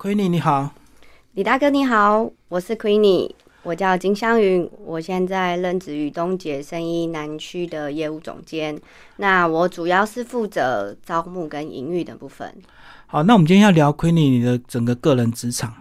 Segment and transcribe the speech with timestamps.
[0.00, 0.72] ，Queenie 你好，
[1.34, 8.80] 李大哥你好，我是 Queenie，我叫金香云，我现在任职于东杰生意南区的业务总监。
[9.16, 12.50] 那我主要是负责招募跟营运的部分。
[13.08, 15.74] 好，那我们今天要聊 Queenie 你的整个个人职场。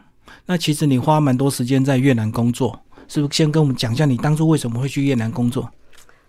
[0.47, 2.77] 那其实你花蛮多时间在越南工作，
[3.07, 3.37] 是不是？
[3.37, 5.71] 先跟我们讲一下你当初为什么会去越南工作？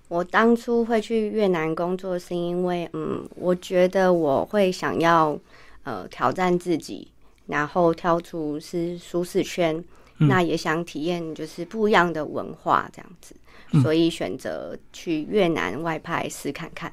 [0.07, 5.37] 我当初会去越南工作，是因为嗯，我觉得我会想要
[5.83, 7.09] 呃挑战自己，
[7.51, 9.83] 然后跳出是舒适圈，
[10.19, 13.35] 那也想体验就是不一样的文化这样子，
[13.83, 16.93] 所以选择去越南外派试看看。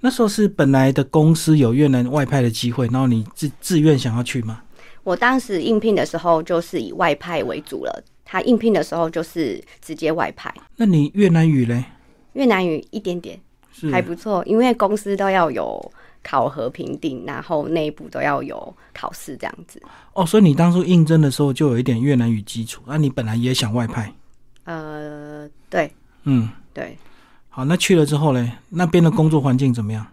[0.00, 4.62] 那时候是本来的公司有越南外派的机会，然后你自自愿想要去吗？
[5.04, 10.52] 我当时应聘的时候就是以外派为主了，他应聘的时候就是直接外派。
[10.76, 11.84] 那你越南语嘞？
[12.32, 13.38] 越南语一点点，
[13.92, 19.82] 还不错，因为公司都要有考核评定，然后内部都要有考试这样子。
[20.14, 24.12] 哦，所以你当初应征的时候就有一点越南语基础，那你本来也想外派？
[24.64, 25.92] 呃，对，
[26.24, 26.96] 嗯，对。
[27.48, 28.52] 好，那去了之后呢？
[28.70, 30.06] 那边的工作环境怎么样？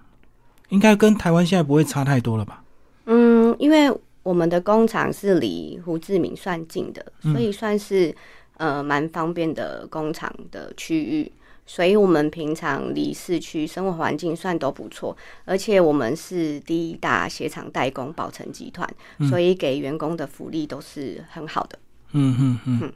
[0.69, 2.63] 应该跟台湾现在不会差太多了吧？
[3.05, 3.89] 嗯，因为
[4.23, 8.13] 我们的工厂是离胡志明算近的，所以算是
[8.57, 11.31] 呃蛮方便的工厂的区域。
[11.72, 18.89] 所以，我们平常离市区生活环境算都不错，而且我们是第一大鞋厂代工宝成集团，
[19.30, 21.78] 所以给员工的福利都是很好的。
[22.14, 22.94] 嗯嗯嗯。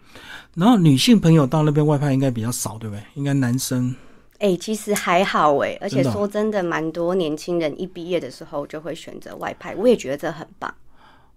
[0.55, 3.03] 然后，女性朋友到那边外派应该比较少，对不对？
[3.13, 3.95] 应该男生。
[4.39, 10.73] 哎，其实还好哎，而且说真的，蛮多年轻人一毕业的时候就会选择外派，我也觉得这很棒。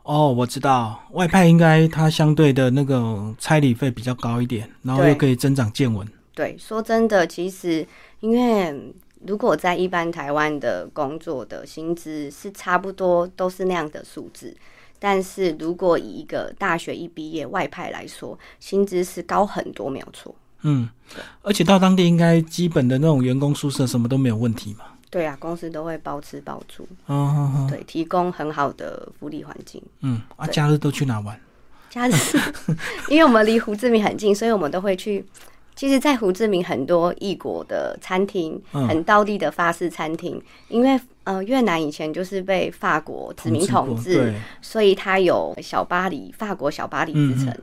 [0.04, 6.08] 哦，我知道外派应该它相对的那个差旅费比较高一点，然后又可以增长见闻。
[6.36, 7.84] 对，说真的，其实
[8.20, 8.92] 因为
[9.26, 14.54] 如果在一般台湾的工作的薪资是差不多都是那样的数字，
[14.98, 20.34] 但是如果以一个大学一毕业外派来说，薪资是高很多，没有错。
[20.60, 20.90] 嗯，
[21.40, 24.84] 而且到当地应该基本的那种员工宿舍什么都没有问题嘛。
[25.08, 26.86] 对啊，公司都会包吃包住。
[27.06, 29.82] 哦，对，提供很好的福利环境。
[30.02, 31.40] 嗯，啊，假日都去哪玩？
[31.88, 32.12] 假日，
[33.08, 35.24] 因为我们离胡志明很近，所以我们都会去。
[35.76, 47.54] 其实，在胡志明很多异国的餐厅，很道地的法式餐厅，因为呃越南以前就是被法国殖民统治，所以它有小巴黎，法国小巴黎之称。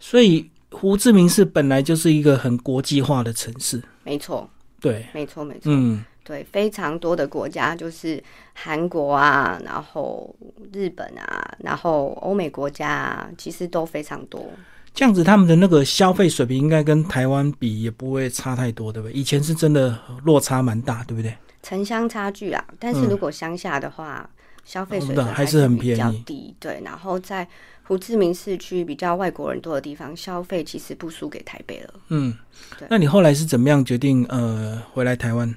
[0.00, 3.82] 所以胡志明市本来就是一个很国际化的城市。
[4.04, 4.48] 没错，
[4.80, 8.24] 对，没错，没错，嗯，对，非常多的国家，就是
[8.54, 10.34] 韩国啊，然后
[10.72, 14.46] 日本啊，然后欧美国家啊，其实都非常多。
[14.94, 19.12] 这样子，他们的那个消费水平应该跟台湾比也不会差太多，对不对？
[19.14, 21.34] 以前是真的落差蛮大，对不对？
[21.62, 24.28] 城乡差距啊，但是如果乡下的话，
[24.64, 26.54] 消费水平还是很便宜，低。
[26.60, 27.48] 对，然后在
[27.84, 31.94] 胡志明市区比较外国人多的地方，消费其实不输给台北了。
[32.08, 32.34] 嗯，
[32.78, 32.86] 对。
[32.90, 35.54] 那你后来是怎么样决定呃回来台湾？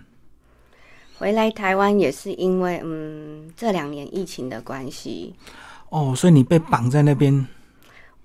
[1.18, 5.34] 回来台湾也是因为嗯这两年疫情的关系。
[5.90, 7.46] 哦，所以你被绑在那边。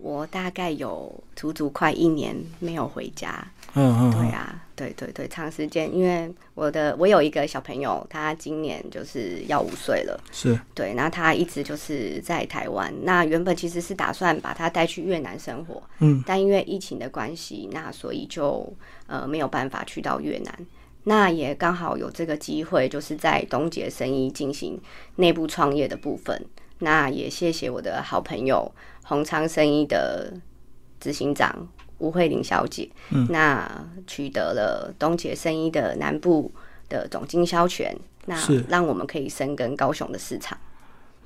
[0.00, 3.46] 我大概有足足快一年没有回家。
[3.74, 10.20] 嗯嗯，对啊，对对对，长时间，因为我的我有一个小朋友，他今年就是要五岁了。
[10.32, 10.58] 是。
[10.74, 12.92] 对，那他一直就是在台湾。
[13.02, 15.80] 那原本其实是打算把他带去越南生活。
[16.00, 16.20] 嗯。
[16.26, 18.72] 但因为疫情的关系，那所以就
[19.06, 20.52] 呃没有办法去到越南。
[21.04, 24.80] 那也刚好有这个机会，就是在东杰生意进行
[25.14, 26.44] 内部创业的部分。
[26.80, 28.72] 那也谢谢我的好朋友
[29.10, 30.32] 宏昌生意的
[31.00, 31.52] 执行长
[31.98, 33.68] 吴慧玲小姐，嗯，那
[34.06, 36.48] 取得了东杰生意的南部
[36.88, 37.92] 的总经销权，
[38.26, 40.56] 那让我们可以深耕高雄的市场。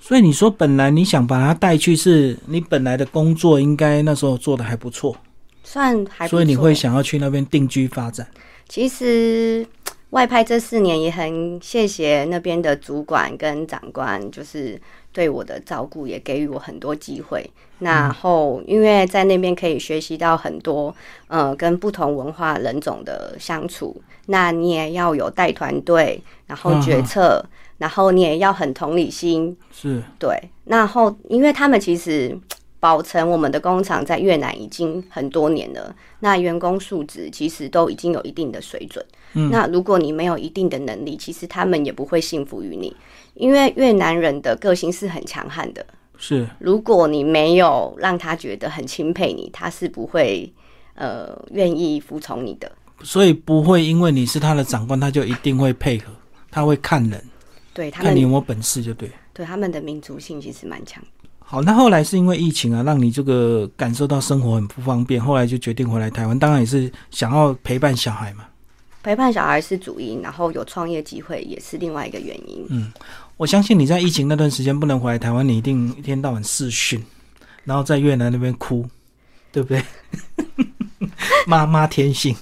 [0.01, 5.15] 所以你说本来你想把他带去，是你本来的工作应该那时候做的还不错，
[5.63, 8.27] 算还，所以你会想要去那边定居发展。
[8.67, 9.67] 其实。
[10.11, 14.81] 外派这四年也很谢谢那边的主管跟长官，就是
[15.15, 17.49] 对我的照顾，也给予我很多机会。
[17.79, 20.95] 然后因为在那边可以学习到很多，
[21.29, 24.03] 呃，跟不同文化人种的相处。
[24.27, 27.45] 那你也要有带团队，然后决策，
[27.79, 29.57] 然后你也要很同理心。
[29.73, 30.51] 是对。
[30.65, 32.39] 然后因为他们其实。
[32.85, 39.03] 保存我们的工厂在越南已经很多年了，那员工素质其实都已经有一定的水准。
[39.33, 42.95] 嗯，那如果你没有一定的能力，其实他们也不会信服于你，
[43.33, 45.87] 因为越南人的个性是很强悍的。
[46.19, 50.53] 是，如果你没有让他觉得很钦佩你，他是不会
[50.95, 52.71] 呃愿意服从你的。
[53.03, 56.13] 所以不会因为你是他的长官，他就一定会配合，
[56.51, 57.25] 他会看人，
[57.73, 59.09] 对，他看你有没有本事就对。
[59.33, 61.03] 对，他们的民族性其实蛮强。
[61.47, 66.37] 好，那后来是因为疫情啊，让你这个感受到生活很不方便，后来就决定回来台湾。
[66.39, 68.45] 当然也是想要陪伴小孩嘛。
[69.03, 72.67] 陪伴小孩是主因，然后有创业机会也是另外一个原因。
[72.71, 72.91] 嗯，
[73.37, 77.05] 我相信你在疫情那段时间不能回来台湾，你一定一天到晚视讯，
[77.65, 78.85] 然后在越南那边哭，
[79.53, 79.83] 对不对？
[81.47, 82.35] 妈妈天性。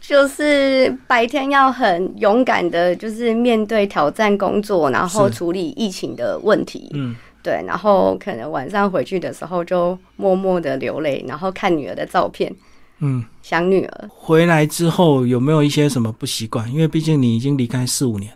[0.00, 6.88] 就是白天要很勇敢的，就是面对挑战工作，然后处理疫情的问题。
[6.94, 12.54] 嗯，对，然后可能晚上回去的时候就默默的流泪，然后看女儿的照片。
[13.00, 14.10] 嗯，想女儿。
[14.12, 16.70] 回来之后有没有一些什么不习惯？
[16.72, 18.32] 因为毕竟你已经离开四五年。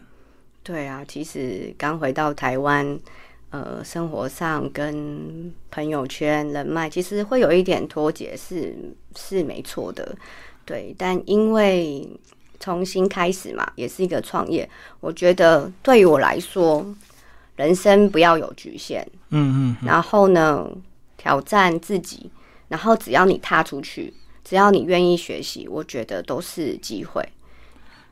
[0.63, 2.97] 对啊，其实刚回到台湾，
[3.51, 8.73] 呃，生活上跟朋友圈人脉，其实会有一点脱节，是
[9.17, 10.15] 是没错的。
[10.65, 12.09] 对，但因为
[12.61, 14.67] 重新开始嘛，也是一个创业。
[15.01, 16.87] 我觉得对于我来说，
[17.57, 20.67] 人生不要有局限，嗯嗯，然后呢，
[21.17, 22.31] 挑战自己，
[22.69, 24.13] 然后只要你踏出去，
[24.45, 27.27] 只要你愿意学习，我觉得都是机会。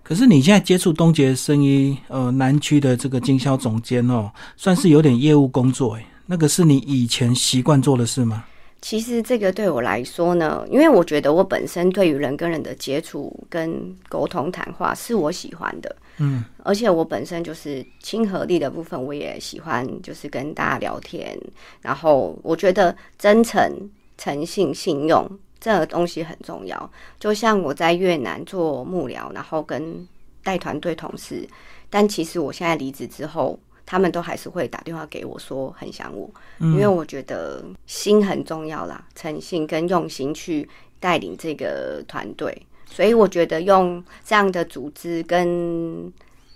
[0.03, 8.45] 可是你现在接触东杰生意，呃，南区的这个经销总监哦，算是有点业务工作，哎，那个是你以前习惯做的事吗？
[8.83, 21.37] 其实这个对我来说呢，因为我觉得我本身对于人跟人的接触跟沟通谈话是我喜欢的，嗯，而且我本身就是亲和力的部分，我也喜欢，就是跟大家聊天。
[21.81, 25.29] 然后我觉得真诚、诚信、信用
[25.59, 26.91] 这个东西很重要。
[27.19, 30.07] 就像我在越南做幕僚，然后跟
[30.45, 31.49] 带团队同事，
[31.89, 33.59] 但其实我现在离职之后。
[33.87, 36.31] 他们都还是会打电话给我说很想我，
[36.61, 40.69] 因为我觉得心很重要啦，诚信跟用心去
[41.01, 42.57] 带领这个团队，
[42.91, 46.13] 所以我觉得用这样的组织跟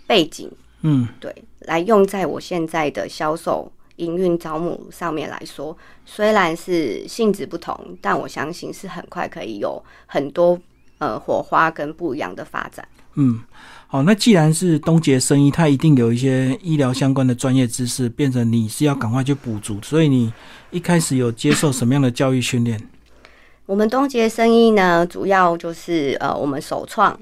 [0.07, 0.51] 背景，
[0.83, 10.61] 嗯，对，来用在我现在的销售、营运、招募上面来说，虽然是性质不同，但我相信是很快可以有很多
[10.99, 13.41] 呃火花跟不一样的发展，嗯。
[13.87, 19.79] 好，那既然是东杰生意，他一定有一些医疗相关的专业知识，变成你是要赶快去补足。
[19.83, 20.33] 所以你
[20.73, 22.81] 一开始有接受什么样的教育训练？
[23.67, 27.19] 我们东杰生意呢，主要就是呃，我们首创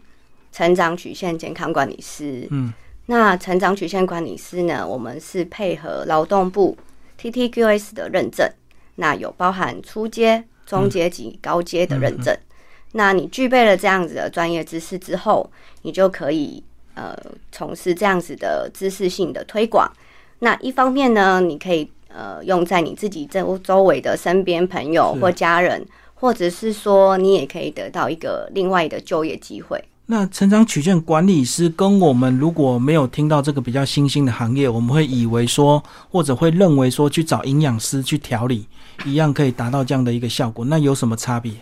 [0.51, 2.49] 成长曲线健康管理师。
[2.51, 2.73] 嗯，
[3.07, 6.77] 那成长曲线管理师呢，我们是配合劳动部
[7.21, 8.51] TTQS 的认证，
[8.97, 12.37] 那有包含初阶、中阶及高阶的认证。
[12.95, 15.49] 那你具备了这样子的专业知识之后，
[15.83, 16.63] 你就可以
[16.95, 17.17] 呃
[17.53, 19.89] 从事这样子的知识性的推广。
[20.41, 25.87] 那一方面呢，你可以呃用在你自己周周围的身边朋友或家人，
[26.23, 29.83] 或者是说你也可以得到一个另外的就业机会。
[30.07, 38.69] 那成长曲线管理师跟我们如果没有听到这个比较新兴的行业，我们会以为说或者会认为说去找营养师去调理，
[39.05, 40.65] 一样可以达到这样的一个效果。
[40.67, 41.53] 那有什么差别？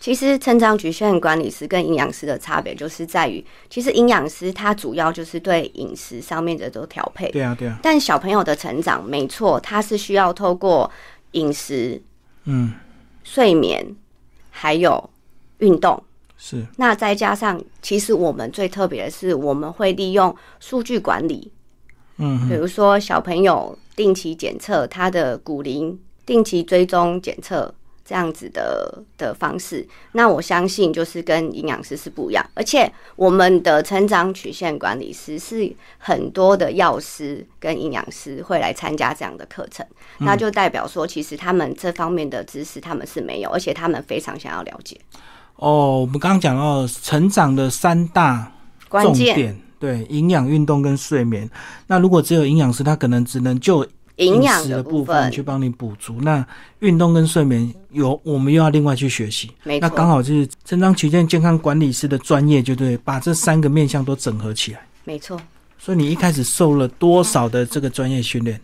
[0.00, 7.30] 其实成长曲线管理师跟营养师的差别，就是在于，其实营养师他主要就是对饮食上面的都调配。
[7.32, 7.78] 对啊，对啊。
[7.82, 10.90] 但小朋友的成长，没错，他是需要透过
[11.32, 12.00] 饮食、
[12.44, 12.72] 嗯、
[13.24, 13.96] 睡眠，
[14.50, 15.10] 还有
[15.58, 16.00] 运动。
[16.36, 16.64] 是。
[16.76, 21.50] 那再加上，其实我们最特别的是，我们会利用数据管理。
[22.18, 22.48] 嗯。
[22.48, 27.74] 比如说，小朋友定期检测他的骨龄，定期追踪检测。
[28.04, 39.86] 这样子的的方式，那我相信就是跟营养师是不一样，而且我们的成长曲线管理师是很多的药师跟营养师会来参加这样的课程，
[40.18, 45.00] 那就代表说，其实他们这方面的知识他们是没有，而且他们非常想要了解。
[45.56, 48.52] 哦，我们刚刚讲到成长的三大
[48.90, 51.48] 关键，对，营养、运动跟睡眠。
[51.86, 53.86] 那如果只有营养师，他可能只能就。
[54.16, 56.46] 营养的部分去帮你补足，那
[56.78, 59.50] 运动跟睡眠有我们又要另外去学习。
[59.64, 64.80] 没错，那刚好就是成长曲线健康管理师的专业，就对，把这三个面向都整合起来。
[65.04, 65.40] 没错。
[65.78, 68.60] 所以你一开始受了多少的这个专业训练？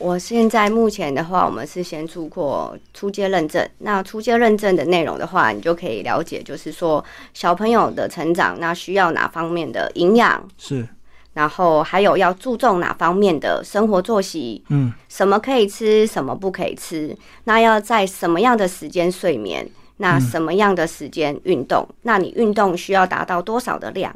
[0.00, 3.66] 我现在目前的话，我们是先出过初阶认证。
[3.78, 7.02] 那初阶认证的内容的话，你就可以了解，就是说
[7.32, 10.48] 小朋友的成长，那需要哪方面的营养？
[10.58, 10.88] 是。
[11.34, 14.64] 然后还有要注重哪方面的生活作息？
[14.70, 17.14] 嗯，什么可以吃，什么不可以吃？
[17.44, 19.68] 那要在什么样的时间睡眠？
[19.98, 21.86] 那什么样的时间运动？
[22.02, 24.12] 那你运动需要达到多少的量？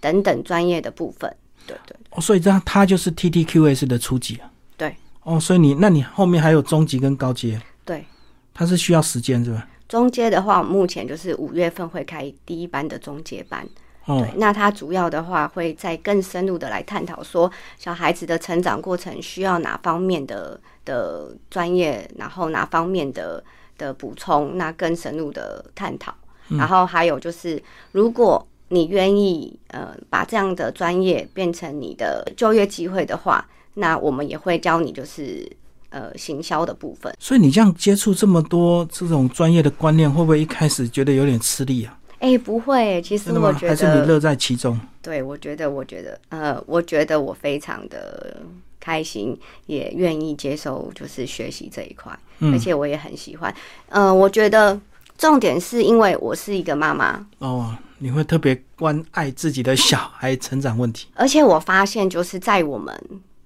[0.00, 1.32] 等等专业的部分。
[1.66, 1.96] 对对。
[2.10, 4.50] 哦，所以这样它就是 T T Q S 的初级啊。
[4.76, 4.96] 对。
[5.22, 7.60] 哦，所以你那你后面还有中级跟高阶？
[7.84, 8.04] 对。
[8.52, 9.66] 它是需要时间是吧？
[9.88, 13.64] 中阶的话，目前就是五月份会开第一班的中阶班。
[14.06, 23.42] 哦对，，那它主要的话会再更深入的来探讨说小孩子的成长过程需要哪方面的的专业，然后哪方面的
[23.76, 26.14] 的补充，那更深入的探讨。
[26.48, 27.60] 然后还有就是，
[27.90, 33.44] 如果你愿意呃把这样的专业变成你的就业机会的话，
[33.74, 35.50] 那我们也会教你就是
[35.90, 37.12] 呃行销的部分。
[37.18, 41.98] 所以你这样接触这么多这种专业的观念，会不会一开始觉得有点吃力啊？
[42.18, 43.30] 哎，不会，其实？
[43.32, 44.78] 我觉得还是你乐在其中？
[45.02, 48.36] 对，我觉得，我觉得，呃，我觉得我非常的
[48.80, 53.54] 开心，也愿意接受就是学习这一块，嗯而且我也很喜欢。
[53.88, 54.80] 呃，我觉得
[55.18, 61.06] 重点是因为我是一个妈妈，哦，你会特别关爱自己的小孩成长问题。
[61.14, 62.98] 而且我发现就是在我们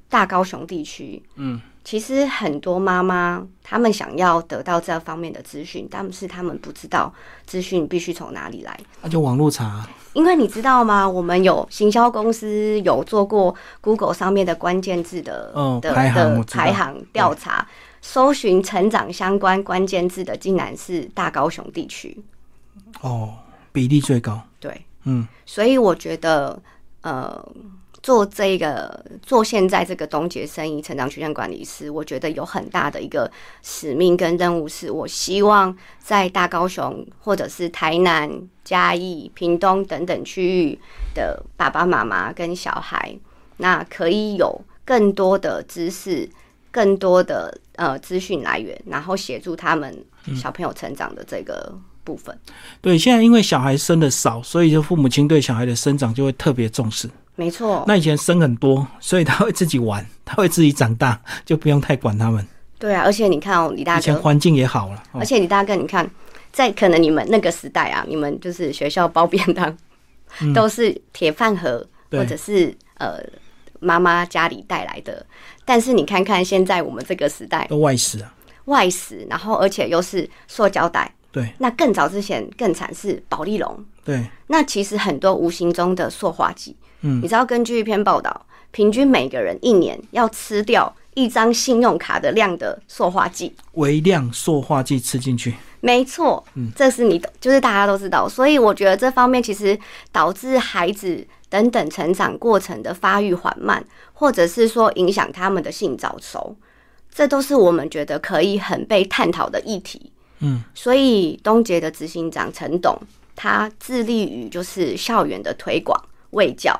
[0.09, 7.13] 大高雄地区，嗯，其实很多妈妈他们想要得到这方面的资讯，但是他们不知道
[7.47, 8.79] 资讯必须从哪里来。
[9.03, 11.09] 那、就网络查啊、因为你知道吗？
[11.09, 17.67] 我们有行销公司有做过 Google 上面的关键字的、的排行调查，
[18.03, 22.23] 搜寻成长相关关键字的竟然是大高雄地区。
[23.01, 23.35] 哦，
[23.73, 24.43] 比例最高。
[24.59, 26.61] 对，嗯，所以我觉得，
[27.01, 27.43] 呃，
[28.03, 33.31] 做这个做现在这个东杰生意成长曲线管理师，我觉得有很大的一个
[33.63, 38.31] 使命跟任务，是我希望在大高雄或者是台南、
[38.65, 40.79] 嘉义、屏东等等区域
[41.15, 43.17] 的爸爸妈妈跟小孩，
[43.59, 46.29] 那可以有更多的知识。
[46.73, 49.93] 更多的呃资讯来源，然后协助他们
[50.37, 52.39] 小朋友成长的这个部分。
[52.81, 57.11] 对，现在因为小孩生的少，所以就父母亲对小孩的生长就会特别重视。
[57.41, 62.47] 没错，那以前生很多，所以他会自己玩， 他会自己长大，就不用太管他们。
[62.79, 65.03] 对啊，而且你看哦，李大哥，以前环境也好了。
[65.13, 66.07] 哦而且李大哥，你看，
[66.53, 69.75] 在可能你们那个时代啊，你们就是学校包便当，
[70.55, 73.19] 都是铁饭盒，或者是呃
[73.79, 75.25] 妈妈家里带来的。
[75.65, 78.35] 但是你看看现在我们这个时代，都外食啊。
[78.67, 83.83] 外食，然后而且又是塑胶袋，对那更早之前更惨是保丽龙。
[84.05, 93.55] 对，那其实很多无形中的塑化剂，嗯你知道，根据一篇报道，平均每个人一年要吃掉一张信用卡的量的塑化剂。
[93.73, 95.55] 微量塑化剂吃进去。
[95.81, 99.79] 没错，嗯这是你的，就是大家都知道，所以我觉得这方面其实
[100.13, 106.55] 导致孩子等等成长过程的发育缓慢，或者是说影响他们的性早熟，
[107.11, 110.13] 这都是我们觉得可以很被探讨的议题。
[110.41, 112.95] 嗯，所以东杰的执行长陈董，
[113.35, 115.99] 他致力于就是校园的推广
[116.33, 116.79] 卫教，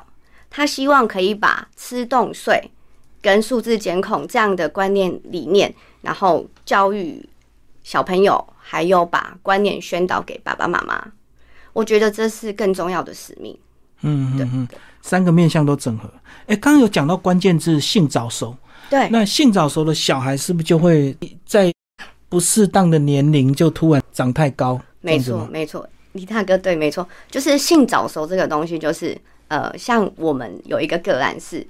[0.51, 2.69] 他希望可以把吃动睡
[3.21, 7.27] 跟数字监控这样的观念理念，然后教育
[7.81, 11.03] 小朋友，还有把观念宣导给爸爸妈妈。
[11.73, 13.57] 我觉得这是更重要的使命。
[14.01, 14.67] 嗯嗯嗯，
[15.01, 16.11] 三个面向都整合。
[16.47, 18.53] 哎，刚刚有讲到关键字性早熟，
[18.89, 21.15] 对，那性早熟的小孩是不是就会
[21.45, 21.71] 在
[22.27, 24.81] 不适当的年龄就突然长太高？
[24.99, 29.17] 没错，没错，李大哥对，没错，就是性早熟这个东西，就是
[29.51, 31.67] 呃，像我们有一个个案是，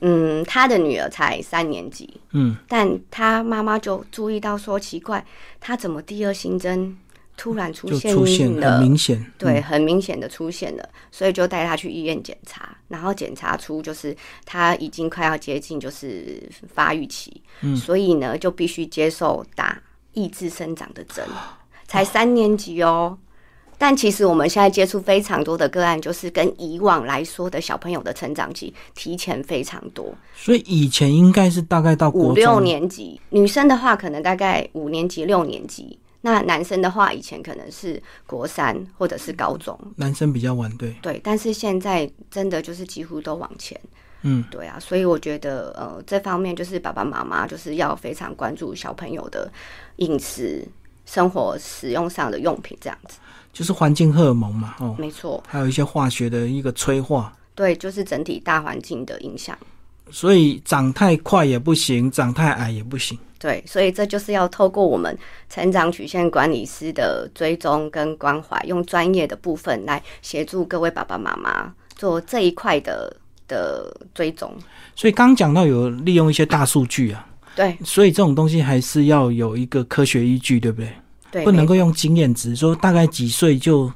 [0.00, 5.24] 嗯，他的女儿才三年级，嗯，但他妈妈就注意到说，奇怪，
[5.60, 6.96] 他怎么第二新增
[7.36, 9.24] 突然出就现出现了很明显。
[9.38, 19.80] 对，嗯很明显的出现了，所以就带他去医院检查，然后检查出就是他已经快要接近就是发育期，嗯所以呢就必须接受打
[20.14, 21.24] 抑制生长的针，
[21.86, 23.16] 才三年级哦。
[23.84, 39.78] 但其实我们现在接触非常多的个案，就是跟以往来说的小朋友的成长期提前非常多，所以以前应该是大概到五六，年级，女生的话可能大概五年级、六年级，那男生的话以前可能是国三或者是高中。
[39.96, 43.78] 男生比较晚，对，对，但是现在真的就是几乎都往前，
[44.22, 49.52] 嗯，对啊，所以我觉得呃这方面就是爸爸妈妈就是要非常关注小朋友的
[49.96, 50.66] 饮食、
[51.04, 53.18] 生活使用上的用品这样子，
[53.54, 59.56] 就是环境荷尔蒙嘛，哦，没错，还有一些化学的一个催化，对，就是整体大环境的影响，
[60.10, 63.16] 所以长太快也不行，长太矮也不行。
[63.38, 65.16] 对，所以这就是要透过我们
[65.48, 73.14] 成长曲线管理师的追踪跟关怀，用专业的部分来协助各位爸爸妈妈做这一块的
[73.46, 74.52] 的追踪，
[74.96, 77.76] 所以刚刚讲到有利用一些大数据啊，对。
[77.84, 80.90] 所以这种东西还是要有一个科学依据，对不对？
[81.34, 83.90] 对，不能够用经验值说大概几岁就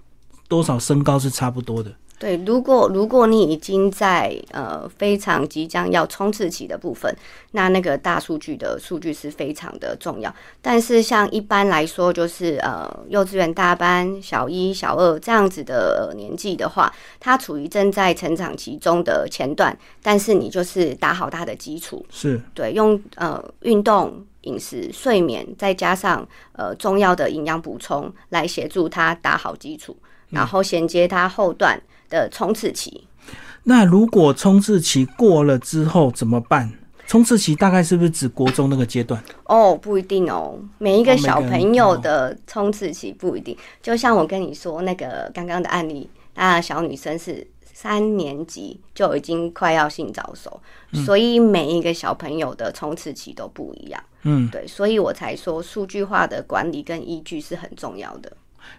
[0.48, 1.94] 多少身高是差不多的。
[2.18, 7.14] 对，如果如果你已经在呃非常即将要冲刺期的部分，
[7.52, 10.34] 那那个大数据的数据是非常的重要。
[10.60, 29.94] 但是像一般来说，就是呃幼稚园大班、小一、小二这样子的年纪的话，他处于正在成长期中的前段，但是你就是打好他的基础，是对，用呃运动、饮食、睡眠，再加上呃重要的营养补充来协助他打好基础，
[30.30, 33.06] 然后衔接他后段的冲刺期。
[33.64, 36.72] 那如果冲刺期过了之后怎么办？
[37.06, 39.22] 冲刺期大概是不是指国中那个阶段？
[39.44, 43.56] 哦，不一定哦，每一个小朋友哦的冲刺期不一定。
[43.82, 50.60] 就像我跟你说那个刚刚的案例，那小女生是三年级就已经快要性早熟，
[51.04, 54.02] 所以每一个小朋友的冲刺期都不一样。
[54.28, 58.30] 嗯，对，所以我才说数据化的管理跟依据是很重要的。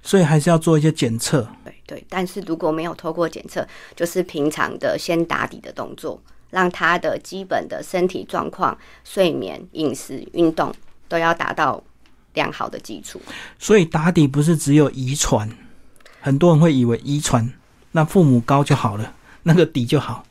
[0.04, 1.48] 所以还是要做一些检测。
[1.64, 10.72] 对对，但是如果没有透过检测，就是平常的先打底的动作，让他的基本的身体状况、睡眠、饮食、运动
[11.08, 11.84] 都要达到
[12.36, 13.20] 良好的基础。
[13.58, 15.50] 所以打底不是只有遗传，
[16.22, 17.52] 很多人会以为遗传，
[17.94, 20.24] 那父母高就好了，那个底就好。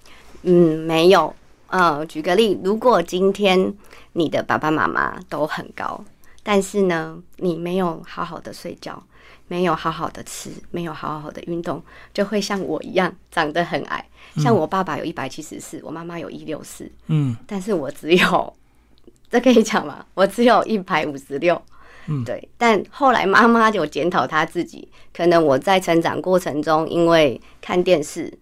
[0.43, 1.35] 嗯，没有。
[1.69, 3.73] 呃，举个例，如果今天
[4.13, 6.03] 你的爸爸妈妈都很高，
[6.43, 9.03] 但是呢，你没有好好的睡觉，
[9.49, 11.83] 没有好好的吃，没有好好的运动，
[12.13, 14.05] 就会像我一样长得很矮。
[14.37, 18.55] 像我爸爸有一百七十四，我妈妈有一六四，嗯，但是我只有，
[19.31, 20.05] 这可以讲吗？
[20.15, 21.61] 我只有一百五十六。
[22.07, 22.49] 嗯对。
[22.57, 28.33] 但后来妈妈有检讨她自己，可能我在成长过程中，因为看电视，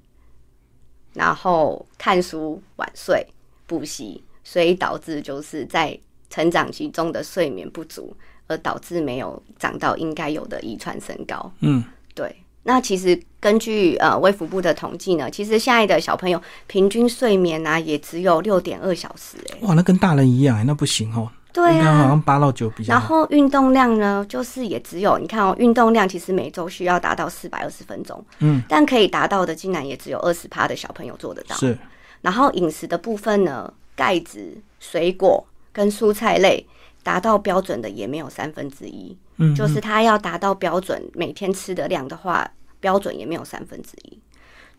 [1.17, 3.27] 然后看书晚睡、
[3.67, 8.15] 补习，所以导致就是在成长期中的睡眠不足，
[8.47, 11.51] 而导致没有长到应该有的遗传身高。
[11.61, 11.83] 嗯，
[12.15, 12.37] 对。
[12.63, 21.31] 那其实根据呃卫福部的统计呢，其实现在的小朋友平均睡眠啊也只有六点二小时、欸，哇，那跟大人一样，那不行哦。
[21.57, 22.09] 对啊好啊。
[22.09, 23.09] 像八到九比较然好。
[23.09, 31.57] 后运动量呢，就是也只有你看哦，运动量其实每周需要达到四百二十分钟，嗯，但可以达到的竟然也只有二十趴的小朋友做得到。
[31.57, 31.77] 是，
[32.21, 36.67] 然后饮食的部分呢，钙质、水果跟蔬菜类
[37.03, 42.49] 达到标准的也没有三分之一，嗯，就是他要达到标准每天吃的量的话，
[42.81, 44.19] 标准也没有三分之一。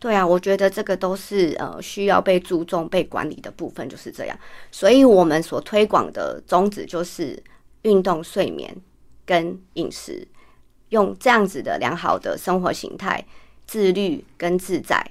[0.00, 4.38] 对啊，我觉得这个都是呃需要被注重、被管理的部分，就是这样。
[4.70, 7.42] 所以我们所推广的宗旨就是
[7.82, 8.72] 运动、睡眠
[9.26, 10.26] 跟饮食，
[10.90, 13.24] 用这样子的良好的生活形态、
[13.66, 15.04] 自律跟自在，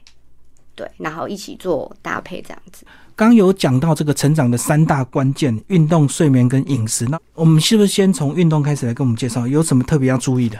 [0.73, 2.85] 对，然后一起做搭配这样子。
[3.13, 7.03] 刚有讲到这个成长的三大关键：运动、睡眠跟饮食。
[7.07, 10.57] 那我们是不是先从运动开始来跟我们介绍，有什么特别要注意的？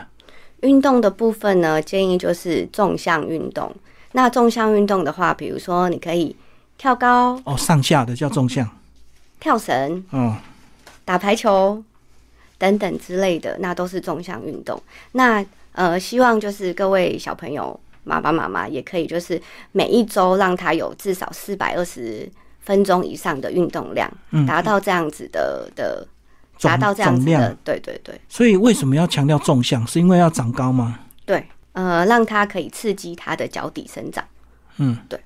[0.60, 3.74] 运动的部分呢，建议就是纵向运动。
[4.12, 6.34] 那纵向运动的话，比如说你可以
[6.76, 8.68] 跳高、哦，上下的叫纵向。
[9.40, 10.34] 跳绳、嗯，
[11.04, 11.82] 打排球
[12.58, 14.82] 等等之类的，那都是纵向运动。
[15.12, 19.40] 那呃，希望就是各位小朋友、爸爸妈妈也可以，就是
[19.70, 22.28] 每一周让他有至少四百二十
[22.60, 26.04] 分钟以上的运动量，嗯达到这样子的的，
[26.60, 29.86] 达到这样子的，对对对所以为什么要强调纵向？
[29.86, 30.98] 是因为要长高吗？
[31.24, 31.46] 对，
[31.78, 34.24] 呃，让他可以刺激他的脚底生长
[34.78, 35.20] 嗯，对。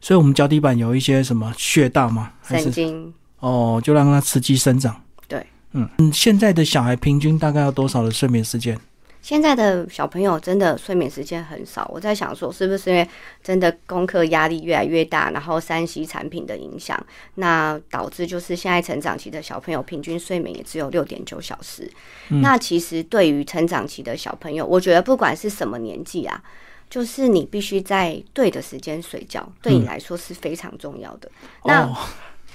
[0.00, 2.32] 所以我们脚底板有一些什么穴道吗？
[2.42, 3.12] 神经。
[3.40, 4.98] 哦，就让它刺激生长。
[5.28, 8.78] 对，嗯嗯，现在的小孩平均大概要多少的睡眠时间？
[9.22, 13.06] 现在的小朋友真的睡眠时间很少，我在想说，是不是因为
[13.42, 16.98] 真的功课压力越来越大，然后三 C 产品的影响，
[17.34, 21.90] 那导致就是现在成长期的小朋友平均睡眠也只有六点九小时。
[22.28, 26.42] 那其实对于成长期的小朋友，我觉得不管是什么年纪啊，
[26.88, 31.30] 就是你必须在对的时间睡觉，对你来说是非常重要的。
[31.64, 31.94] 那哦，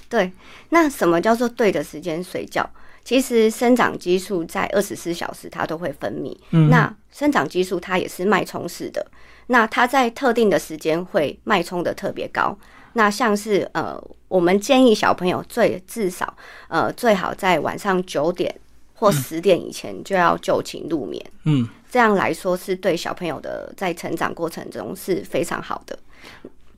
[0.10, 0.32] 对，
[0.69, 2.67] 那什么叫做对的时间睡觉？
[3.05, 9.05] 其实生长激素在二十四小时它都会分泌，嗯那生长激素它也是脉冲式的，
[9.47, 12.57] 那它在特定的时间会脉冲的特别高。
[12.93, 16.35] 那像是呃，我们建议小朋友最至少
[16.67, 18.53] 呃最好在晚上九点
[18.95, 25.99] 或十点以前就要就寝入眠，嗯，这样来说是对小朋友的在成长过程中是非常好的。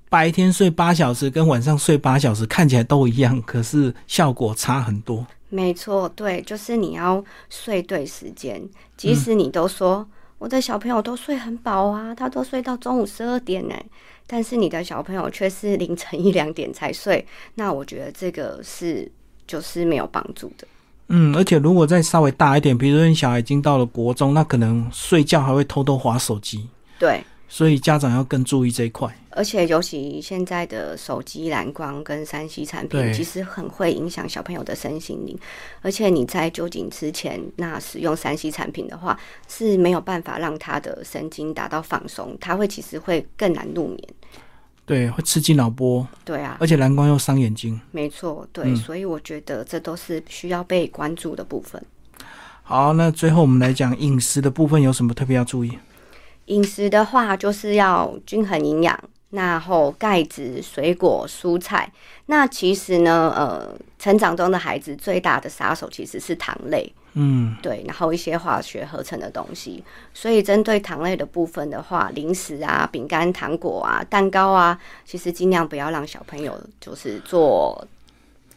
[0.09, 5.25] 白天睡八小时跟晚上睡八小时看起来都一样，可是效果差很多。
[5.49, 8.62] 没错，对，就是你要睡对时间。
[8.97, 10.05] 即使你都说、
[10.38, 13.75] 我的小朋友都睡很饱啊，他都睡到中午十二点呢，
[14.25, 19.10] 但是你的小朋友却是凌晨一两点才睡，那我觉得这个是
[19.47, 20.67] 就是没有帮助的。
[21.10, 26.67] 嗯，而且如果再稍微大一点，比如说你小孩已经到了国中，那可能睡觉还会偷偷划手机。
[26.99, 29.13] 对，所以家长要更注意这一块。
[29.29, 35.38] 而且尤其现在的手机蓝光跟三 C 产品，其实很会影响小朋友的身心灵。
[35.81, 43.99] 而且你在就寝之前，那使用三 C 产品的话，是没有办法让他的神经达到放松，他会其实会更难入眠。
[44.86, 47.79] 对，会刺激脑波，对啊，而且蓝光又伤眼睛。
[47.91, 51.79] 没错，对，嗯所以我觉得这都是需要被关注的部分。
[52.63, 55.77] 好，那最后我们来讲饮食的部分有什么特别要注意？
[56.47, 61.91] 饮食的话，就是要均衡营养，然后钙质、水果、蔬菜。
[62.25, 69.83] 那其实呢，呃，成长中的孩子最大的杀手其实是糖类，嗯，对，然后一些化学合成的东西。
[70.13, 77.86] 所以针对糖类的部分的话，零食啊、饼干、糖果啊、蛋糕啊，其实尽量不要让小朋友就是做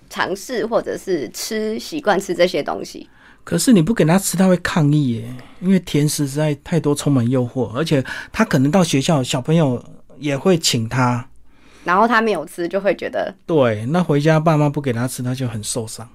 [0.08, 3.08] 尝试或者是吃习惯吃这些东西。
[3.42, 9.82] 可是你不给他吃，他会抗议耶，因为甜食实在太多，充满诱惑，而且他可能到学校，小朋友
[10.18, 11.26] 也会请他。
[11.82, 16.06] 然后他没有吃，就会觉得对，那回家爸妈不给他吃，他就很受伤。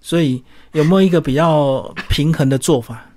[0.00, 3.10] 所以有没有一个比较平衡的做法？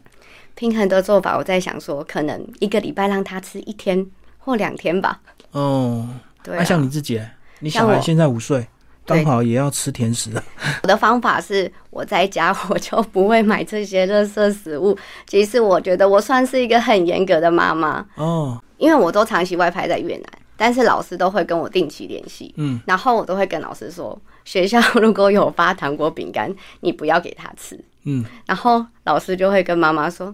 [0.55, 1.37] 平衡的做法。
[1.37, 4.03] 我在想说，可能一个礼拜让他吃一天
[4.37, 5.19] 或两天吧。
[5.51, 6.07] 哦，
[6.41, 7.21] 对啊，像你自己，
[7.59, 8.67] 你小孩现在五岁，对
[9.15, 10.43] 刚好也要吃甜食了。
[10.83, 14.97] 我的方法是我在家我就不会买这些垃圾食物。
[15.25, 27.79] 其实我觉得我算是一个很严格的妈妈，哦，因为我都长期外派在越南，但是老师都会跟我定期联系，嗯，然后我都会跟老师说，学校如果有发糖果饼干，你不要给他吃。
[28.05, 30.33] 嗯，然后老师就会跟妈妈说，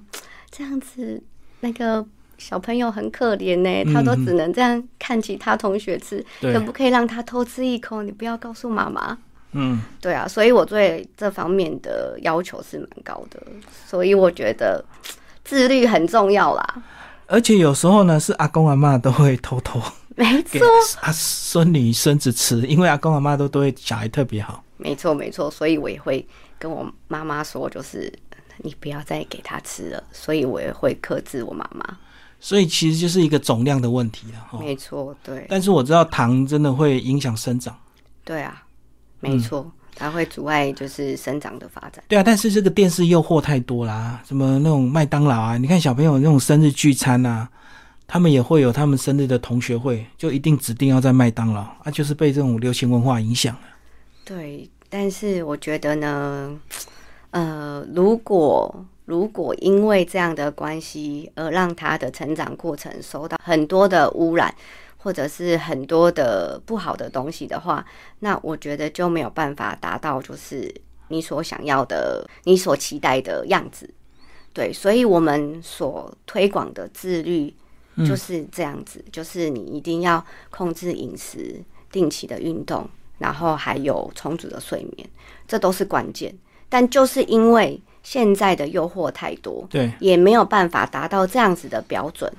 [0.52, 1.22] 这样子
[1.62, 2.06] 那个
[2.38, 8.04] 小朋友很可怜呢，他都只能这样看其他同学吃，对可不可以让他偷吃一口？
[8.04, 9.18] 你不要告诉妈妈。
[9.58, 13.42] 嗯，对啊，所以我对这方面的要求是蛮高的，
[13.88, 14.84] 所以我觉得
[15.46, 16.84] 自律很重要啦。
[17.28, 19.82] 而且有时候呢，是阿公阿妈都会偷偷
[20.16, 20.60] 没错，
[21.02, 24.62] 啊孙女孙子吃，因为阿公阿妈都都会小孩特别好。
[24.76, 26.28] 没错，没错，所以我也会
[26.60, 28.12] 跟我妈妈说，就是
[28.58, 31.98] 你不要再给他吃了，所以我也会克制我妈妈。
[32.46, 34.60] 所以其实就是一个总量的问题了哈。
[34.60, 37.76] 没错，对，但是我知道糖真的会影响生长，
[38.24, 38.64] 对啊，
[39.20, 42.04] 没错，它会阻碍就是生长的发展。
[42.08, 42.22] 对啊。
[42.22, 47.50] 但是这个电视诱惑太多啦，什么那种麦当劳啊，你看小朋友那种生日聚餐啊，
[48.06, 53.62] 他们也会有他们生日的同学会，就一定指定要在麦当劳啊，就是被这种流行文化影响了。
[54.24, 56.56] 对，但是我觉得呢，
[57.32, 64.54] 呃，如果如果因为这样的关系而让他的成长过程受到很多的污染，
[64.98, 67.86] 或者是很多的不好的东西的话，
[68.20, 70.74] 那我觉得就没有办法达到就是
[71.10, 73.88] 你所想要的、你所期待的样子。
[74.52, 77.54] 对，所以我们所推广的自律
[78.08, 82.90] 就是这样子，就是你一定要控制饮食、定期的运动，
[83.20, 85.08] 然后还有充足的睡眠，
[85.48, 86.34] 这都是关键。
[86.68, 92.32] 但就是因为现在的诱惑太多，对，也没有办法达到这样子的标准，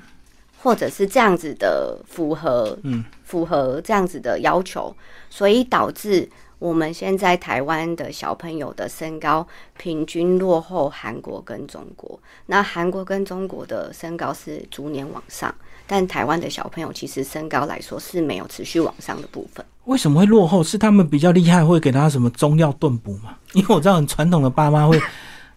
[0.63, 4.95] 或者是这样子的符合，嗯，符合这样子的要求，
[5.29, 9.45] 所以导致我们现在台湾的小朋友的身高
[9.77, 12.19] 平均落后韩国跟中国。
[12.47, 15.53] 那韩国跟中国的身高是逐年往上，
[15.85, 19.67] 但台湾的小朋友其实身高来说是没有持续往上的部分。
[19.87, 20.63] 为什么会落后？
[20.63, 23.37] 是他们比较厉害，会给他什么中药炖补吗？
[23.53, 25.01] 因为我知道很传统的爸妈会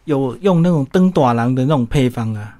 [0.09, 2.57] 有用那种灯短郎的那种配方啊，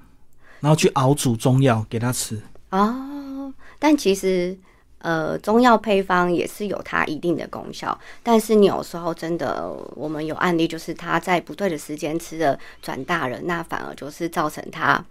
[0.60, 2.40] 然后去熬煮中药给他吃。
[2.70, 4.56] 哦，但其实
[5.00, 15.04] 呃，中药配方也是有它一定的功效，但是你有时候真的，我们有案例就是他在不对的时间吃了转大人，那反而就是造成他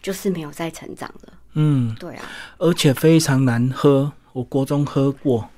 [0.00, 1.32] 就是没有再成长了。
[1.54, 2.22] 嗯，对啊，
[2.58, 5.48] 而且非常难喝，我国中喝过，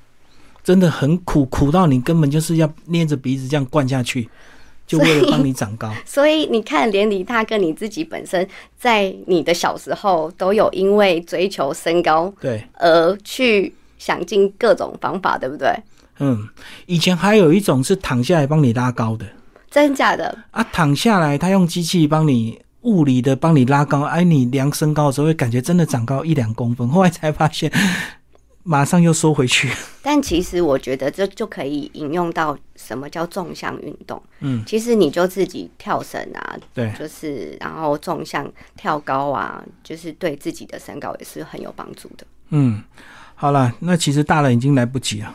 [0.63, 4.27] 真的很苦，苦到你根本就是要捏着鼻子这样灌下去，
[4.85, 5.91] 就为了帮你长高。
[6.05, 15.73] 所以你看，连李大哥你自己本身在你的小时候都有因为追求身高对，而去想尽各种方法，对不对？
[16.19, 16.47] 嗯，
[16.85, 19.25] 以前还有一种是躺下来帮你拉高的
[19.69, 20.37] 真假的？
[20.51, 27.69] 啊，躺下来他用机器帮你物理的帮你拉高，哎，你量身高的时候会感觉真的长高一两公分，后来才发现，
[28.67, 29.71] 马上又收回去。
[30.01, 34.21] 但其实我觉得这就可以引用到什么叫纵向运动。
[34.39, 42.25] 嗯，其实你就自己跳绳啊，对，就是然后纵向跳高啊，就是对自己的身高也是很有帮助的。
[42.49, 42.83] 嗯，
[43.35, 45.33] 好了，那其实大人已经来不及了。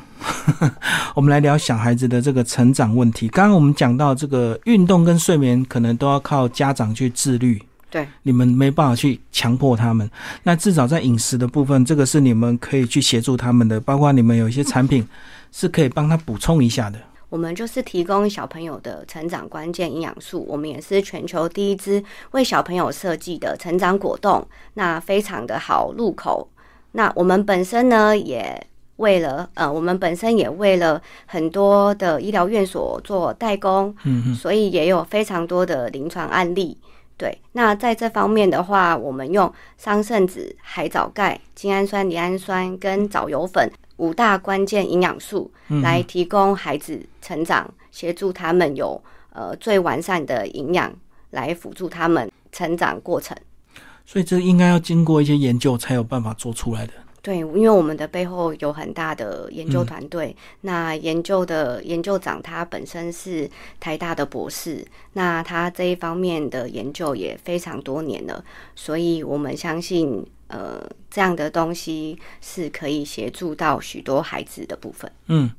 [1.14, 3.28] 我们来聊小孩子的这个成长问题。
[3.28, 7.62] 刚刚我们讲到这个运动跟睡眠，可能都要靠家长去自律。
[7.90, 10.08] 对，你们没办法去强迫他们。
[10.44, 15.06] 那至少在饮食的部分，这个是你们可以去协助他们的，包括你们有一些产品
[15.50, 16.98] 是可以帮他补充一下的。
[17.28, 26.48] 我们就是提供小朋友的成长关键营养素，我们也是全球第一支为小朋友设计的成长果冻，那非常的好入口。
[26.92, 36.76] 那我们本身呢，也为了呃，我们本身也为了很多的医疗院所做代工，嗯所以也有非常多的临床案例。
[37.20, 45.52] 对，那在这方面的话，我们用桑葚子、海藻钙、精氨酸、离氨酸跟藻油粉五大关键营养素，
[45.82, 48.98] 来提供孩子成长，协助他们有
[49.34, 50.90] 呃最完善的营养，
[51.32, 53.36] 来辅助他们成长过程。
[54.06, 56.94] 所以这应该要经过一些研究才有办法做出来的。
[57.22, 68.42] 对，因为我们的背后有很大的研究团队，那研究的研究长他本身是台大的博士，那他这一方面的研究也非常多年了，
[68.74, 70.80] 所以我们相信，呃，
[71.10, 75.12] 这样的东西是可以协助到许多孩子的部分。
[75.26, 75.50] 嗯，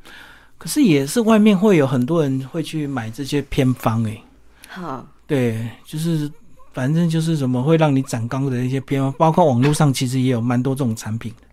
[0.58, 4.24] 可是也是外面会有很多人会去买这些偏方，诶，
[4.68, 6.28] 好，对，就是
[6.74, 11.48] 反正就是什么会让你长高的一些偏方，包括网络上其实也有蛮多这种产品的。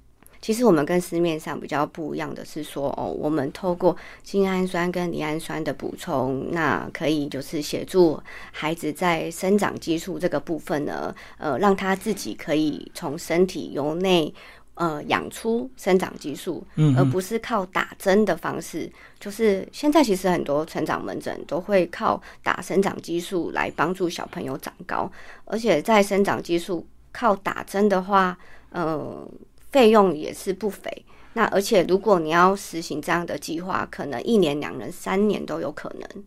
[0.48, 8.18] 其实我们跟市面上比较不一样的是说，哦，我们透过精氨酸跟离氨酸的补充，那可以就是协助
[8.50, 14.32] 孩子在生长激素这个部分呢，呃，让他自己可以从身体由内
[14.72, 18.90] 呃养出生长激素，嗯而不是靠打针的方式。
[19.20, 25.12] 就是现在其实很多成长门诊都会靠打生长激素来帮助小朋友长高，
[25.44, 28.38] 而且在生长激素靠打针的话，
[28.70, 29.28] 呃。
[29.70, 31.04] 费用也是不菲。
[31.34, 36.24] 那而且如果你要实行这样的计划，可能一年、两年、三年都有可能。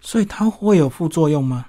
[0.00, 1.66] 所以它会有副作用吗？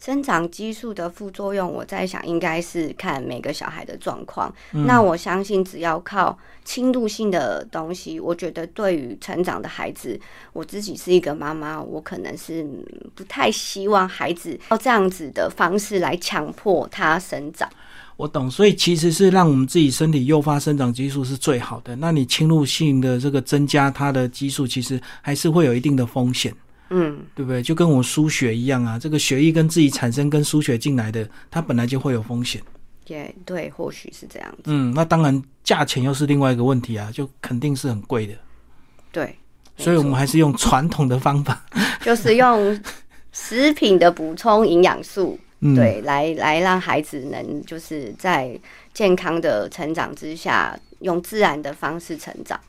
[0.00, 4.54] 生长激素的副作用，我在想应该是看每个小孩的状况。
[4.72, 10.20] 那我相信，只要靠轻度性的东西，我觉得对于成长的孩子，
[10.52, 12.66] 我自己是一个妈妈，我可能是
[13.14, 17.66] 不太希望孩子要这样子的方式来强迫他生长。
[18.16, 21.96] 我懂，所以其实是让我们自己身体诱发生长激素是最好的。
[21.96, 26.54] 那你侵入性的这个增加它的激素，其实还是会有一定的风险，
[26.90, 27.60] 嗯，对不对？
[27.60, 32.62] 就跟我输血一样啊，这个血液跟自己产生跟输血进来的，它本来就会有风险。
[33.08, 34.62] 也对，或许是这样子。
[34.66, 38.34] 嗯，那当然价钱又是另外一个问题啊，就肯定是很贵的。
[39.10, 39.36] 对，
[39.76, 41.64] 所以我们还是用传统的方法，
[42.00, 42.80] 就是用
[43.32, 45.38] 食品的补充营养素。
[45.64, 48.58] 嗯，对，来来让孩子能就是在
[48.92, 52.60] 健康的成长之下，用自然的方式成长。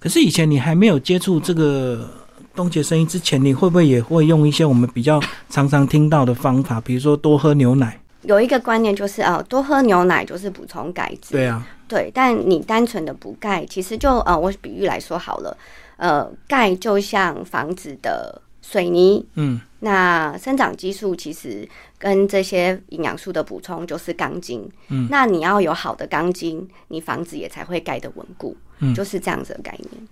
[0.00, 2.10] 可是以前你还没有接触这个
[2.56, 7.96] 冻结声音之前，你会不会也会用一些我们比较常常听到的方法，比如说多喝牛奶？
[8.22, 11.32] 有一个观念就是啊，多喝牛奶就是补充钙质。
[11.32, 15.56] 对啊，对，但你单纯的补钙，其实就呃，我比喻来说好了，
[15.96, 21.68] 呃，钙就像房子的水泥，嗯，那生长激素其实
[22.02, 30.08] 跟这些营养素的补充就是钢筋，嗯，那你要有好的钢筋，你房子也才会盖得稳固，嗯就是这样子的概念。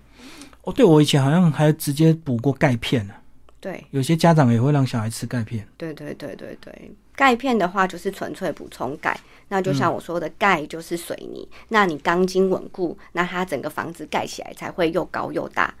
[0.61, 3.13] 哦，对，我以前好像还直接补过钙片呢、
[3.59, 5.67] 对，有些家长也会让小孩吃钙片。
[5.75, 15.73] 对对对对对，钙片的话就是纯粹补充钙，那就像我说的，钙就是水泥，那你钢筋稳固，那它整个房子盖起来才会又高又大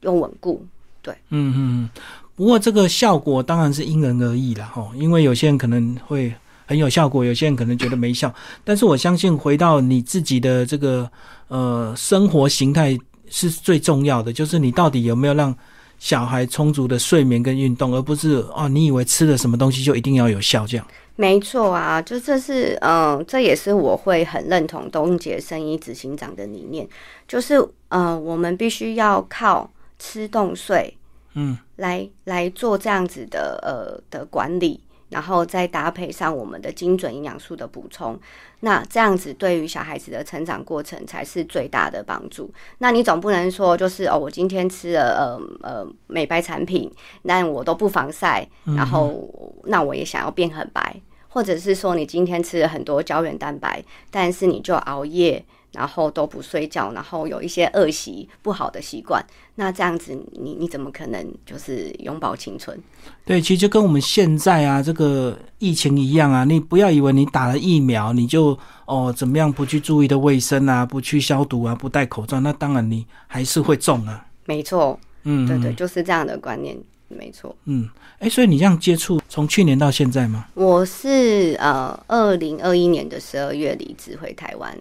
[0.00, 0.66] 又稳固。
[1.06, 1.90] 嗯嗯嗯。
[2.36, 6.32] 不过这个效果当然是因人而异了哈，因为有些人可能会
[6.66, 8.32] 很有效果，有些人可能觉得没效。
[8.62, 11.10] 但是我相信回到你自己的这个
[11.48, 12.96] 呃生活形态
[13.30, 15.52] 是最重要的，就是你到底有没有让
[15.98, 20.86] 小孩充足的睡眠跟运动，而不是哦你以为吃了什么东西就一定要有效这样。
[21.18, 26.86] 没错啊，就这是嗯、这也是我会很认同东杰生医执行长的理念，
[27.26, 30.94] 就是呃，我们必须要靠吃动睡
[31.36, 38.18] 嗯来来做这样子的呃的管理，然后再搭配上我们的精准营养素的补充，
[38.60, 42.52] 那这样子对于小孩子的成长过程才是最大的帮助。
[42.78, 46.90] 那你总不能说就是哦，我今天吃了呃呃美白产品，
[47.22, 49.30] 那我都不防晒，然后
[49.64, 55.44] 那我也想要变很白，或者是说你今天吃了很多胶原蛋白，但是你就熬夜。
[55.72, 59.24] 然后都不睡觉，然后有一些恶习、不好的习惯，
[59.56, 62.78] 那这样子你你怎么可能就是永葆青春？
[63.24, 74.26] 对，其实就跟我们现在啊这个疫情一样啊，你不要以为你打了疫苗你就哦怎么样不去注意的卫生啊，不去消毒啊，不戴口罩，那当然你还是会中啊。
[74.46, 76.76] 没错，嗯，对对，就是这样的观念。
[77.08, 77.54] 没错。
[77.66, 80.46] 嗯，哎，所以你这样接触从去年到现在吗？
[80.54, 84.76] 我是呃，二零二一年的十二月离职回台湾。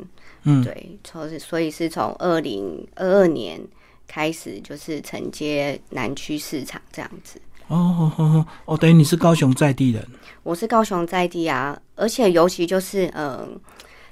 [0.46, 3.60] 嗯，对，从是所以是从二零二二年
[4.08, 7.40] 开始，就是承接南区市场这样子。
[7.68, 10.08] 哦哦哦哦，等于你是高雄在地人。
[10.44, 13.60] 我是高雄在地啊，而且尤其就是嗯，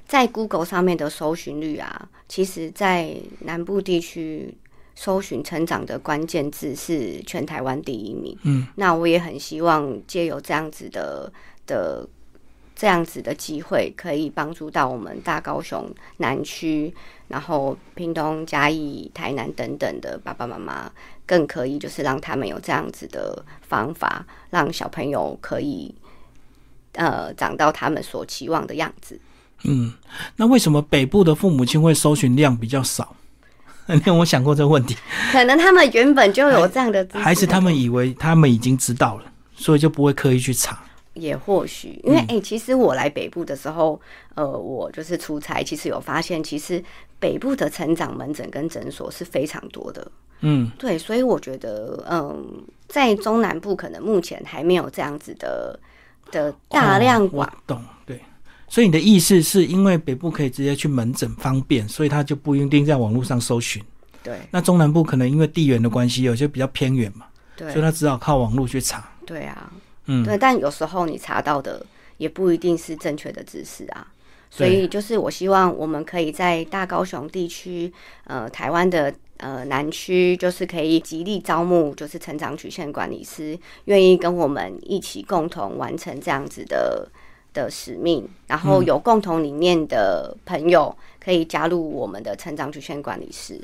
[0.08, 4.52] 在 Google 上面的搜寻率啊，其实，在南部地区
[4.96, 8.36] 搜寻成长的关键字是全台湾第一名。
[8.42, 11.32] 嗯，那我也很希望借由这样子的
[11.64, 12.04] 的
[12.76, 16.92] 这样子的机会，可以帮助到我们大高雄南区，
[17.28, 20.90] 然后屏东、嘉义、台南等等的爸爸妈妈，
[21.24, 25.94] 更可以就是让他们有这样子的方法，让小朋友可以
[26.92, 29.18] 呃长到他们所期望的样子。
[29.62, 29.92] 嗯，
[30.36, 33.14] 那为什么北部的父母亲会搜寻量比较少？
[33.86, 34.96] 你有没有想过这个问题？
[35.30, 40.82] 可能他们原本就有这样的还是他们以为他们已经知道了，所以就不会刻意去查？
[41.14, 44.00] 也或许，因为哎、其实我来北部的时候，
[44.34, 46.82] 呃，我就是出差，其实有发现，其实
[47.18, 50.10] 北部的成长门诊跟诊所是非常多的。
[50.40, 55.78] 嗯，对，所以我觉得，嗯，在中南部可能目前还没有这样子的
[56.30, 58.20] 的大量哦我懂，对。
[58.68, 63.82] 所以你的意思是因为北部可以直接去门诊方便，所以他就不一定在网络上搜寻。
[64.22, 69.08] 对那中南部可能因为地缘的关系，有些比较偏远嘛，对所以他只好靠网络去查。
[69.24, 69.70] 对啊，
[70.06, 71.84] 嗯，对，但有时候你查到的
[72.18, 74.06] 也不一定是正确的知识啊。
[74.50, 87.08] 所以就是我希望我们可以在大高雄地区，呃，台湾的呃南区，就是可以极力招募，就是成长曲线管理师，愿意跟我们一起共同完成这样子的
[87.52, 93.60] 的使命，然后有共同理念的朋友可以加入我们的成长曲线管理师。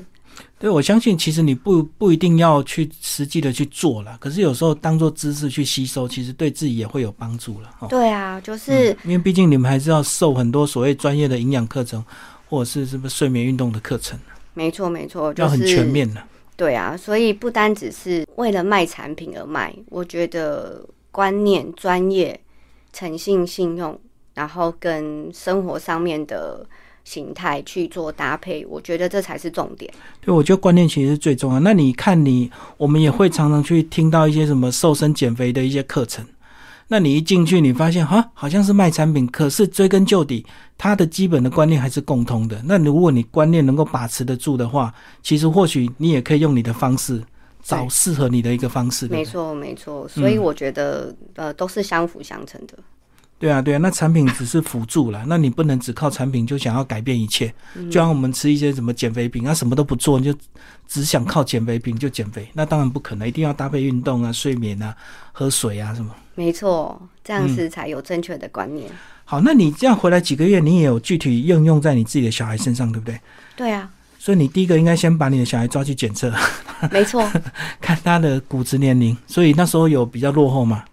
[0.59, 7.69] 对，我相信其实你不不一定要去实际的去做了，可是有时候当做知识去吸收，其实对自己也会有帮助了。
[7.79, 12.03] 哦，对啊，就是、因为毕竟你们还是要受很多所谓专业的营养课程，
[12.47, 14.19] 或者是什么睡眠运动的课程，
[14.53, 16.21] 没错没错，就要很全面的。
[16.55, 22.39] 对啊，所以不单只是为了卖产品而卖，我觉得观念、专业、
[22.93, 23.99] 诚信、信用，
[24.35, 26.63] 然后跟生活上面的
[27.03, 29.91] 形态去做搭配，我觉得这才是重点。
[30.21, 31.59] 对，我觉得观念其实是最重要。
[31.59, 36.25] 那你看你，我们也会常常去听到一些什么瘦身减肥的一些课程。
[36.87, 40.45] 那你一进去，你发现哈，好像是卖产品，可是追根究底，
[40.77, 42.61] 它的基本的观念还是共通的。
[42.65, 47.23] 那如果你观念能够把持得住的话，其实或许你也可以用你的方式
[47.63, 49.07] 找适合你的一个方式。
[49.07, 50.05] 没错，没错。
[50.09, 52.77] 所以我觉得，呃，都是相辅相成的。
[53.41, 57.51] 对啊，对啊，那产品只是辅助了，那你不能只靠产品就想要改变一切。
[57.89, 60.39] 就像我们吃一些什么减肥品，啊，什么都不做，你就
[60.87, 64.95] 只想靠减肥品就减肥，那当然不可能，一定要搭配运动啊、睡眠啊、
[65.31, 66.13] 喝水啊什么。
[66.35, 68.87] 没错，这样子才有正确的观念。
[69.25, 73.19] 好，那你这样回来几个月，你也有具体应用在你自己的小孩身上，对不对？
[73.55, 76.31] 对啊，所以你第一个应该先把你的小孩抓去检测，
[76.91, 77.27] 没错。
[77.81, 79.17] 看他的骨质年龄。
[79.25, 80.83] 所以那时候有比较落后嘛？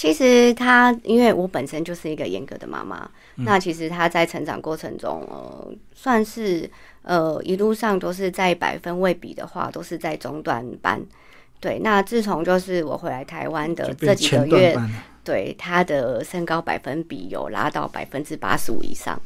[0.00, 6.70] 其实他，因为我本身就是一个严格的妈妈，那其实他在成长过程中，呃，算是
[7.02, 11.02] 呃一路上都是在百分位比的话，都是在中段班。
[11.60, 14.74] 对，那自从就是我回来台湾的这几个月，
[15.22, 19.20] 对他的身高百分比有拉到百分之八十五以上，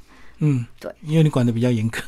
[0.47, 2.01] 嗯，对，因为你管的比较严格。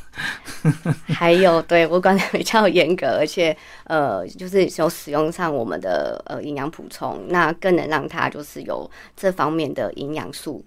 [1.09, 10.63] 还有对我管的比较严格，而且呃，就是有使用上我们的呃营养补充，那更能让他就是有这方面的营养素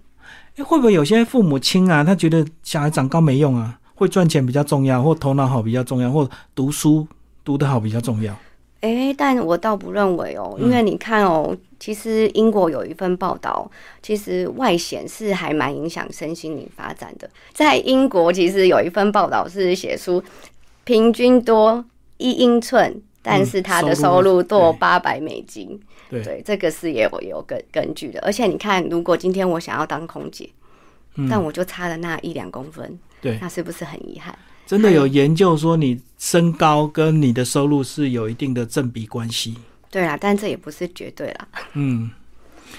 [0.56, 7.06] 诶会不会有些父母亲啊，他觉得小孩长高没用啊，会赚钱比较重要，或头脑好比较重要，或读书
[7.44, 8.36] 读得好比较重要？
[8.80, 13.70] 诶，但我倒不认为哦，因为你看哦，其实英国有一份报道，
[14.02, 17.28] 其实外显是还蛮影响身心灵发展的。
[17.52, 20.22] 在英国，其实有一份报道是写出
[20.84, 21.84] 平均多
[22.16, 25.78] 一英寸，但是他的收入多八百美金。
[26.08, 28.18] 对，对，这个是也有有根根据的。
[28.20, 30.48] 而且你看，如果今天我想要当空姐，
[31.28, 34.36] 但我就差了那一两公分，对，那是不是很遗憾？
[34.70, 39.56] 真的有研究说，你身高跟你的收入是有一定的正比关系。
[39.90, 41.48] 对啦，但这也不是绝对啦。
[41.72, 42.08] 嗯，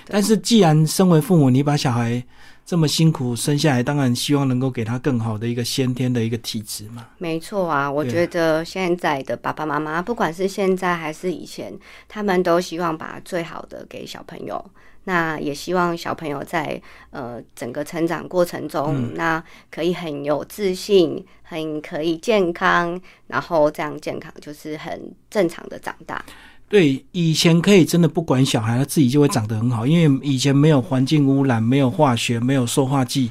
[0.07, 2.23] 但是既然身为父母，你把小孩
[2.65, 7.05] 这么辛苦生下来，当然希望能够给他更好的一个先天的一个体质嘛。
[7.17, 11.77] 没错啊，我觉得现在的爸爸妈妈，不管是现在还是以前，
[12.07, 14.63] 他们都希望把最好的给小朋友。
[15.05, 16.79] 那也希望小朋友在
[17.09, 26.23] 呃整个成长过程中，那可以很有自信，很可以健康，然后这样健康就是很正常的长大。
[26.69, 33.29] 对，以前可以真的不管小孩，他自己就会长得很好，因为以前没有环境污染，没有化学，没有塑化剂，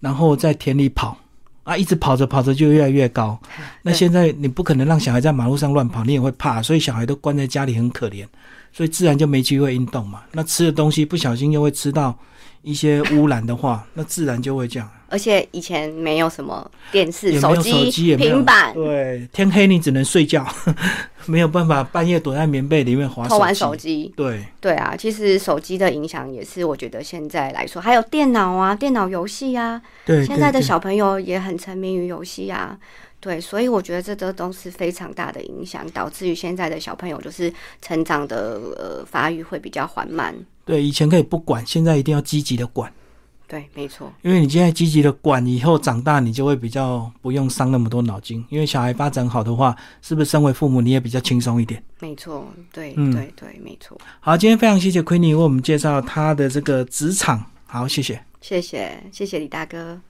[0.00, 1.16] 然后在田里跑
[1.62, 3.40] 啊，一直跑着跑着就越来越高。
[3.80, 8.26] 那现在你不可能让小孩在马路上乱跑，你也会怕，所以小孩都关在家里很可怜，
[8.72, 10.22] 所以自然就没机会运动嘛。
[10.32, 12.16] 那吃的东西不小心又会吃到
[12.62, 14.88] 一些污染的话， 那自然就会这样。
[15.08, 20.46] 而且以前没有什么电视、手机、也没有平板，对，天黑你只能睡觉，
[21.26, 24.10] 没有办法半夜躲在棉被里面划偷玩手手机。
[24.16, 32.78] 对，对啊，其实手机的影响也是，我觉得现在来说，还有电脑啊、电脑游戏啊，对，现在的小朋友也很沉迷于游戏啊。
[33.22, 37.50] 对，所以我觉得这都都是非常大的影响，导致于现在的小朋友就是
[37.80, 40.34] 成长的呃发育会比较缓慢。
[40.64, 42.92] 对，以前可以不管，现在一定要积极的管，
[43.46, 48.44] 对，没错，因为你现在积极的管，以后长大你就会比较不用伤那么多脑筋。
[48.48, 51.80] 因为小孩发展好的话，是不是身为父母你也比较轻松一点？
[52.00, 53.96] 没错，对，嗯对，对，没错。
[54.18, 58.20] 好，今天非常谢谢 Queenie 为我们介绍他的这个职场，好，谢谢。
[58.40, 60.00] 谢谢，谢谢李大哥。